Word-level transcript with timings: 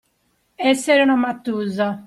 Essere 0.71 1.03
una 1.03 1.13
matusa. 1.13 1.91